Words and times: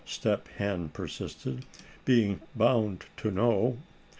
Step 0.03 0.47
Hen 0.57 0.89
persisted, 0.89 1.63
being 2.05 2.39
just 2.39 2.57
bound 2.57 3.05
to 3.17 3.29
know. 3.29 3.77